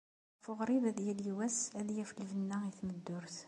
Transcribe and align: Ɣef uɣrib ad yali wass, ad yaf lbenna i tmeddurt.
Ɣef 0.39 0.45
uɣrib 0.51 0.83
ad 0.89 0.99
yali 1.07 1.31
wass, 1.37 1.59
ad 1.79 1.87
yaf 1.95 2.11
lbenna 2.21 2.57
i 2.65 2.71
tmeddurt. 2.79 3.37